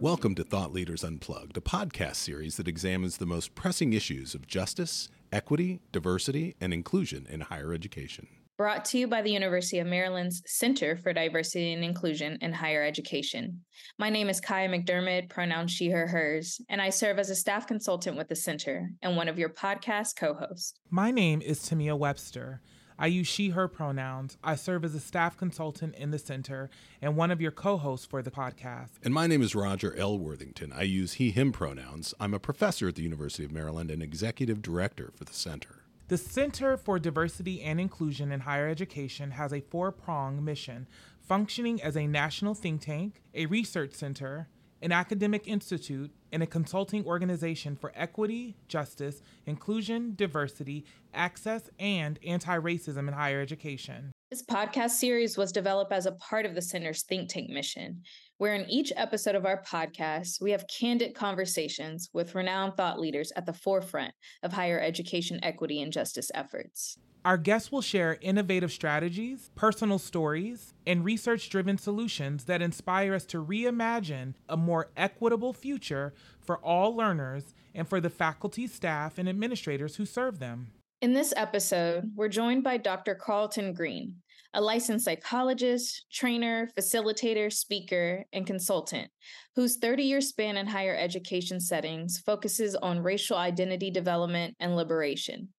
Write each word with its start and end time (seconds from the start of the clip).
Welcome 0.00 0.36
to 0.36 0.44
Thought 0.44 0.72
Leaders 0.72 1.02
Unplugged, 1.02 1.56
a 1.56 1.60
podcast 1.60 2.14
series 2.14 2.56
that 2.56 2.68
examines 2.68 3.16
the 3.16 3.26
most 3.26 3.56
pressing 3.56 3.94
issues 3.94 4.32
of 4.32 4.46
justice, 4.46 5.08
equity, 5.32 5.80
diversity, 5.90 6.54
and 6.60 6.72
inclusion 6.72 7.26
in 7.28 7.40
higher 7.40 7.72
education. 7.72 8.28
Brought 8.56 8.84
to 8.86 8.98
you 8.98 9.08
by 9.08 9.22
the 9.22 9.32
University 9.32 9.80
of 9.80 9.88
Maryland's 9.88 10.40
Center 10.46 10.96
for 10.96 11.12
Diversity 11.12 11.72
and 11.72 11.82
Inclusion 11.82 12.38
in 12.40 12.52
Higher 12.52 12.84
Education. 12.84 13.64
My 13.98 14.08
name 14.08 14.28
is 14.28 14.40
Kiyah 14.40 14.68
McDermid, 14.68 15.30
pronouns 15.30 15.72
she, 15.72 15.90
her, 15.90 16.06
hers, 16.06 16.60
and 16.68 16.80
I 16.80 16.90
serve 16.90 17.18
as 17.18 17.30
a 17.30 17.34
staff 17.34 17.66
consultant 17.66 18.16
with 18.16 18.28
the 18.28 18.36
center 18.36 18.92
and 19.02 19.16
one 19.16 19.26
of 19.26 19.36
your 19.36 19.48
podcast 19.48 20.14
co 20.14 20.32
hosts. 20.32 20.74
My 20.90 21.10
name 21.10 21.42
is 21.42 21.58
Timea 21.58 21.98
Webster. 21.98 22.62
I 22.98 23.06
use 23.06 23.28
she, 23.28 23.50
her 23.50 23.68
pronouns. 23.68 24.36
I 24.42 24.56
serve 24.56 24.84
as 24.84 24.94
a 24.94 25.00
staff 25.00 25.36
consultant 25.36 25.94
in 25.94 26.10
the 26.10 26.18
center 26.18 26.68
and 27.00 27.16
one 27.16 27.30
of 27.30 27.40
your 27.40 27.52
co 27.52 27.76
hosts 27.76 28.04
for 28.04 28.22
the 28.22 28.30
podcast. 28.30 28.90
And 29.04 29.14
my 29.14 29.28
name 29.28 29.40
is 29.40 29.54
Roger 29.54 29.94
L. 29.96 30.18
Worthington. 30.18 30.72
I 30.72 30.82
use 30.82 31.14
he, 31.14 31.30
him 31.30 31.52
pronouns. 31.52 32.12
I'm 32.18 32.34
a 32.34 32.40
professor 32.40 32.88
at 32.88 32.96
the 32.96 33.02
University 33.02 33.44
of 33.44 33.52
Maryland 33.52 33.92
and 33.92 34.02
executive 34.02 34.62
director 34.62 35.12
for 35.14 35.24
the 35.24 35.32
center. 35.32 35.82
The 36.08 36.18
Center 36.18 36.76
for 36.76 36.98
Diversity 36.98 37.62
and 37.62 37.78
Inclusion 37.78 38.32
in 38.32 38.40
Higher 38.40 38.68
Education 38.68 39.32
has 39.32 39.52
a 39.52 39.60
four 39.60 39.92
pronged 39.92 40.42
mission, 40.42 40.88
functioning 41.20 41.80
as 41.82 41.96
a 41.96 42.06
national 42.06 42.54
think 42.54 42.80
tank, 42.80 43.22
a 43.34 43.46
research 43.46 43.92
center, 43.92 44.48
an 44.80 44.92
academic 44.92 45.46
institute, 45.48 46.10
and 46.32 46.42
a 46.42 46.46
consulting 46.46 47.04
organization 47.06 47.74
for 47.76 47.92
equity, 47.94 48.54
justice, 48.68 49.22
inclusion, 49.46 50.14
diversity, 50.14 50.84
access, 51.14 51.70
and 51.78 52.18
anti 52.24 52.56
racism 52.58 53.08
in 53.08 53.14
higher 53.14 53.40
education. 53.40 54.12
This 54.30 54.44
podcast 54.44 54.90
series 54.90 55.38
was 55.38 55.52
developed 55.52 55.90
as 55.90 56.04
a 56.04 56.12
part 56.12 56.44
of 56.44 56.54
the 56.54 56.60
Center's 56.60 57.02
think 57.02 57.30
tank 57.30 57.48
mission, 57.48 58.02
where 58.36 58.52
in 58.52 58.68
each 58.68 58.92
episode 58.94 59.34
of 59.34 59.46
our 59.46 59.62
podcast, 59.62 60.42
we 60.42 60.50
have 60.50 60.66
candid 60.68 61.14
conversations 61.14 62.10
with 62.12 62.34
renowned 62.34 62.76
thought 62.76 63.00
leaders 63.00 63.32
at 63.36 63.46
the 63.46 63.54
forefront 63.54 64.12
of 64.42 64.52
higher 64.52 64.78
education 64.78 65.40
equity 65.42 65.80
and 65.80 65.94
justice 65.94 66.30
efforts. 66.34 66.98
Our 67.24 67.38
guests 67.38 67.72
will 67.72 67.80
share 67.80 68.18
innovative 68.20 68.70
strategies, 68.70 69.50
personal 69.54 69.98
stories, 69.98 70.74
and 70.86 71.06
research 71.06 71.48
driven 71.48 71.78
solutions 71.78 72.44
that 72.44 72.60
inspire 72.60 73.14
us 73.14 73.24
to 73.26 73.42
reimagine 73.42 74.34
a 74.46 74.58
more 74.58 74.90
equitable 74.94 75.54
future 75.54 76.12
for 76.38 76.58
all 76.58 76.94
learners 76.94 77.54
and 77.74 77.88
for 77.88 77.98
the 77.98 78.10
faculty, 78.10 78.66
staff, 78.66 79.16
and 79.16 79.26
administrators 79.26 79.96
who 79.96 80.04
serve 80.04 80.38
them. 80.38 80.70
In 81.00 81.12
this 81.12 81.32
episode, 81.36 82.10
we're 82.16 82.28
joined 82.28 82.64
by 82.64 82.76
Dr. 82.76 83.14
Carlton 83.14 83.72
Green, 83.72 84.16
a 84.52 84.60
licensed 84.60 85.04
psychologist, 85.04 86.06
trainer, 86.10 86.68
facilitator, 86.76 87.52
speaker, 87.52 88.24
and 88.32 88.44
consultant 88.44 89.08
whose 89.54 89.76
30 89.76 90.02
year 90.02 90.20
span 90.20 90.56
in 90.56 90.66
higher 90.66 90.96
education 90.96 91.60
settings 91.60 92.18
focuses 92.18 92.74
on 92.74 93.04
racial 93.04 93.36
identity 93.36 93.92
development 93.92 94.56
and 94.58 94.74
liberation. 94.74 95.50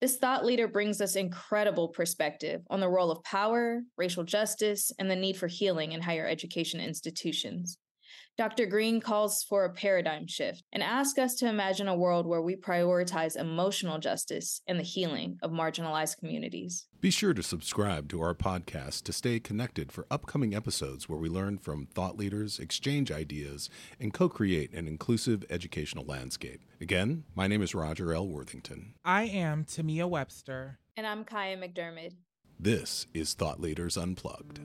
This 0.00 0.16
thought 0.16 0.44
leader 0.44 0.66
brings 0.66 1.00
us 1.00 1.14
incredible 1.14 1.90
perspective 1.90 2.62
on 2.68 2.80
the 2.80 2.88
role 2.88 3.12
of 3.12 3.22
power, 3.22 3.82
racial 3.96 4.24
justice, 4.24 4.90
and 4.98 5.08
the 5.08 5.14
need 5.14 5.36
for 5.36 5.46
healing 5.46 5.92
in 5.92 6.02
higher 6.02 6.26
education 6.26 6.80
institutions. 6.80 7.78
Dr. 8.36 8.66
Green 8.66 9.00
calls 9.00 9.42
for 9.42 9.64
a 9.64 9.72
paradigm 9.72 10.26
shift 10.26 10.62
and 10.72 10.82
asks 10.82 11.18
us 11.18 11.34
to 11.36 11.48
imagine 11.48 11.88
a 11.88 11.96
world 11.96 12.26
where 12.26 12.42
we 12.42 12.56
prioritize 12.56 13.36
emotional 13.36 13.98
justice 13.98 14.62
and 14.66 14.78
the 14.78 14.84
healing 14.84 15.38
of 15.42 15.50
marginalized 15.50 16.18
communities. 16.18 16.86
Be 17.00 17.10
sure 17.10 17.34
to 17.34 17.42
subscribe 17.42 18.08
to 18.10 18.20
our 18.22 18.34
podcast 18.34 19.04
to 19.04 19.12
stay 19.12 19.40
connected 19.40 19.90
for 19.90 20.06
upcoming 20.10 20.54
episodes 20.54 21.08
where 21.08 21.18
we 21.18 21.28
learn 21.28 21.58
from 21.58 21.86
thought 21.86 22.16
leaders, 22.16 22.58
exchange 22.58 23.10
ideas, 23.10 23.70
and 23.98 24.12
co 24.12 24.28
create 24.28 24.72
an 24.72 24.86
inclusive 24.86 25.44
educational 25.50 26.04
landscape. 26.04 26.60
Again, 26.80 27.24
my 27.34 27.46
name 27.46 27.62
is 27.62 27.74
Roger 27.74 28.12
L. 28.14 28.26
Worthington. 28.26 28.94
I 29.04 29.24
am 29.24 29.64
Timea 29.64 30.08
Webster. 30.08 30.78
And 30.96 31.06
I'm 31.06 31.24
Kiyah 31.24 31.58
McDermid. 31.58 32.12
This 32.58 33.06
is 33.14 33.32
Thought 33.32 33.60
Leaders 33.60 33.96
Unplugged. 33.96 34.60